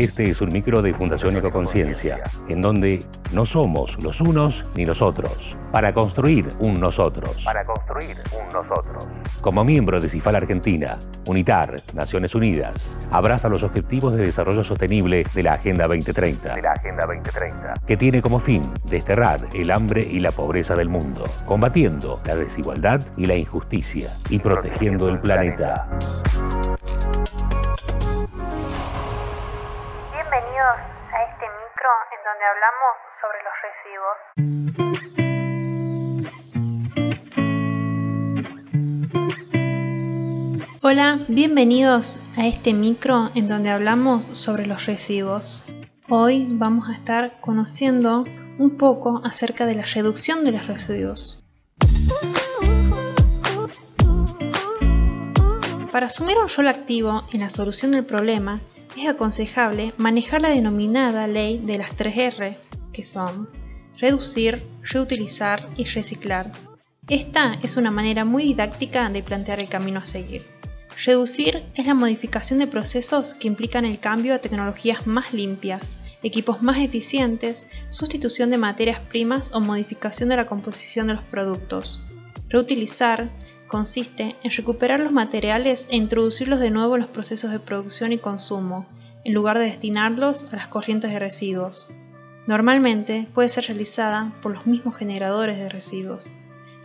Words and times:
Este 0.00 0.30
es 0.30 0.40
un 0.40 0.50
micro 0.50 0.80
de 0.80 0.94
Fundación 0.94 1.36
Ecoconciencia, 1.36 2.22
en 2.48 2.62
donde 2.62 3.04
no 3.34 3.44
somos 3.44 4.02
los 4.02 4.22
unos 4.22 4.64
ni 4.74 4.86
los 4.86 5.02
otros, 5.02 5.58
para 5.72 5.92
construir 5.92 6.48
un 6.58 6.80
nosotros. 6.80 7.44
Para 7.44 7.66
construir 7.66 8.16
un 8.32 8.48
nosotros. 8.50 9.06
Como 9.42 9.62
miembro 9.62 10.00
de 10.00 10.08
CIFAL 10.08 10.36
Argentina, 10.36 10.98
UNITAR, 11.26 11.82
Naciones 11.92 12.34
Unidas, 12.34 12.98
abraza 13.10 13.50
los 13.50 13.62
objetivos 13.62 14.14
de 14.14 14.24
desarrollo 14.24 14.64
sostenible 14.64 15.22
de 15.34 15.42
la 15.42 15.52
Agenda 15.52 15.86
2030. 15.86 16.54
De 16.54 16.62
la 16.62 16.72
Agenda 16.72 17.04
2030. 17.04 17.74
Que 17.86 17.98
tiene 17.98 18.22
como 18.22 18.40
fin 18.40 18.62
desterrar 18.86 19.48
el 19.52 19.70
hambre 19.70 20.00
y 20.00 20.20
la 20.20 20.32
pobreza 20.32 20.76
del 20.76 20.88
mundo, 20.88 21.24
combatiendo 21.44 22.22
la 22.24 22.36
desigualdad 22.36 23.02
y 23.18 23.26
la 23.26 23.36
injusticia 23.36 24.08
y 24.30 24.38
protegiendo 24.38 25.10
el 25.10 25.20
planeta. 25.20 25.90
Donde 32.24 32.44
hablamos 32.46 32.94
sobre 33.20 33.42
los 33.42 33.54
residuos. 33.66 34.18
Hola, 40.82 41.18
bienvenidos 41.28 42.20
a 42.38 42.46
este 42.46 42.72
micro 42.74 43.30
en 43.34 43.48
donde 43.48 43.70
hablamos 43.70 44.38
sobre 44.38 44.66
los 44.66 44.86
residuos. 44.86 45.66
Hoy 46.08 46.46
vamos 46.50 46.88
a 46.88 46.92
estar 46.92 47.40
conociendo 47.40 48.24
un 48.58 48.76
poco 48.78 49.20
acerca 49.24 49.66
de 49.66 49.74
la 49.74 49.84
reducción 49.84 50.44
de 50.44 50.52
los 50.52 50.66
residuos. 50.68 51.44
Para 55.90 56.06
asumir 56.06 56.38
un 56.38 56.48
rol 56.48 56.68
activo 56.68 57.24
en 57.32 57.40
la 57.40 57.50
solución 57.50 57.90
del 57.92 58.06
problema, 58.06 58.60
es 58.96 59.08
aconsejable 59.08 59.92
manejar 59.96 60.42
la 60.42 60.50
denominada 60.50 61.26
ley 61.26 61.58
de 61.58 61.78
las 61.78 61.96
3R, 61.96 62.56
que 62.92 63.04
son 63.04 63.48
reducir, 63.98 64.62
reutilizar 64.82 65.66
y 65.76 65.84
reciclar. 65.84 66.52
Esta 67.08 67.58
es 67.62 67.76
una 67.76 67.90
manera 67.90 68.24
muy 68.24 68.44
didáctica 68.44 69.08
de 69.10 69.22
plantear 69.22 69.60
el 69.60 69.68
camino 69.68 70.00
a 70.00 70.04
seguir. 70.04 70.44
Reducir 71.04 71.62
es 71.74 71.86
la 71.86 71.94
modificación 71.94 72.58
de 72.58 72.66
procesos 72.66 73.34
que 73.34 73.48
implican 73.48 73.84
el 73.84 74.00
cambio 74.00 74.34
a 74.34 74.38
tecnologías 74.38 75.06
más 75.06 75.32
limpias, 75.32 75.96
equipos 76.22 76.62
más 76.62 76.78
eficientes, 76.78 77.70
sustitución 77.90 78.50
de 78.50 78.58
materias 78.58 79.00
primas 79.00 79.50
o 79.54 79.60
modificación 79.60 80.28
de 80.28 80.36
la 80.36 80.46
composición 80.46 81.06
de 81.06 81.14
los 81.14 81.22
productos. 81.22 82.02
Reutilizar 82.48 83.30
consiste 83.70 84.36
en 84.42 84.50
recuperar 84.50 85.00
los 85.00 85.12
materiales 85.12 85.88
e 85.90 85.96
introducirlos 85.96 86.58
de 86.60 86.70
nuevo 86.70 86.96
en 86.96 87.02
los 87.02 87.10
procesos 87.10 87.52
de 87.52 87.60
producción 87.60 88.12
y 88.12 88.18
consumo, 88.18 88.84
en 89.24 89.32
lugar 89.32 89.58
de 89.58 89.64
destinarlos 89.64 90.52
a 90.52 90.56
las 90.56 90.66
corrientes 90.66 91.10
de 91.10 91.18
residuos. 91.18 91.90
Normalmente 92.46 93.28
puede 93.32 93.48
ser 93.48 93.64
realizada 93.66 94.32
por 94.42 94.52
los 94.52 94.66
mismos 94.66 94.96
generadores 94.96 95.56
de 95.56 95.68
residuos. 95.68 96.32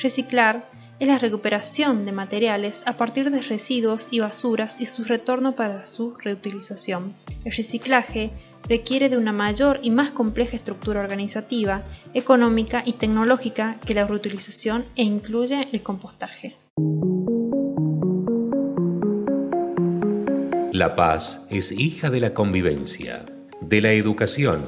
Reciclar 0.00 0.68
es 1.00 1.08
la 1.08 1.18
recuperación 1.18 2.04
de 2.04 2.12
materiales 2.12 2.82
a 2.86 2.92
partir 2.92 3.30
de 3.30 3.40
residuos 3.40 4.08
y 4.10 4.20
basuras 4.20 4.80
y 4.80 4.86
su 4.86 5.04
retorno 5.04 5.52
para 5.52 5.86
su 5.86 6.14
reutilización. 6.18 7.14
El 7.44 7.52
reciclaje 7.52 8.30
requiere 8.68 9.08
de 9.08 9.16
una 9.16 9.32
mayor 9.32 9.80
y 9.82 9.90
más 9.90 10.10
compleja 10.10 10.56
estructura 10.56 11.00
organizativa, 11.00 11.82
económica 12.12 12.82
y 12.84 12.92
tecnológica 12.92 13.76
que 13.86 13.94
la 13.94 14.06
reutilización 14.06 14.84
e 14.94 15.02
incluye 15.02 15.68
el 15.72 15.82
compostaje. 15.82 16.56
La 20.72 20.94
paz 20.96 21.46
es 21.50 21.72
hija 21.72 22.10
de 22.10 22.20
la 22.20 22.34
convivencia, 22.34 23.24
de 23.60 23.80
la 23.80 23.92
educación, 23.92 24.66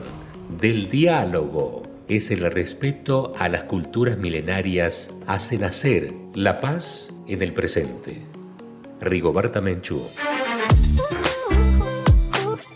del 0.59 0.89
diálogo. 0.89 1.82
Es 2.13 2.31
el 2.31 2.41
respeto 2.41 3.33
a 3.39 3.49
las 3.49 3.63
culturas 3.63 4.19
milenarias, 4.19 5.09
hace 5.27 5.57
nacer 5.57 6.13
la 6.35 6.61
paz 6.61 7.09
en 7.27 7.41
el 7.41 7.55
presente. 7.55 8.21
Rigoberta 9.01 9.63
Menchú. 9.63 10.03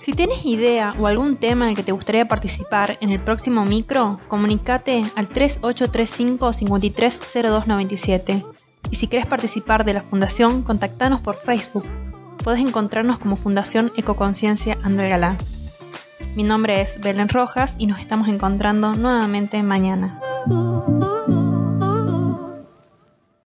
Si 0.00 0.14
tienes 0.14 0.42
idea 0.47 0.94
o 0.98 1.06
algún 1.06 1.36
tema 1.36 1.66
en 1.66 1.72
el 1.72 1.76
que 1.76 1.82
te 1.82 1.92
gustaría 1.92 2.26
participar 2.26 2.97
en 3.02 3.10
el 3.10 3.20
próximo 3.20 3.66
micro, 3.66 4.19
comunícate 4.26 5.04
al 5.14 5.28
3835 5.28 6.54
530297. 6.54 8.42
Y 8.91 8.97
si 8.97 9.06
quieres 9.06 9.28
participar 9.28 9.84
de 9.84 9.92
la 9.92 10.00
fundación, 10.00 10.62
contactanos 10.62 11.20
por 11.20 11.36
Facebook. 11.36 11.84
Puedes 12.42 12.62
encontrarnos 12.62 13.18
como 13.18 13.36
Fundación 13.36 13.92
Ecoconciencia 13.98 14.78
André 14.82 15.10
Galá. 15.10 15.36
Mi 16.36 16.42
nombre 16.42 16.82
es 16.82 17.00
Belén 17.00 17.30
Rojas 17.30 17.76
y 17.78 17.86
nos 17.86 17.98
estamos 17.98 18.28
encontrando 18.28 18.94
nuevamente 18.94 19.62
mañana. 19.62 20.20